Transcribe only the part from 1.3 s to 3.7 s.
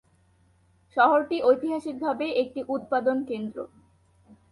ঐতিহাসিকভাবে একটি উৎপাদন কেন্দ্র।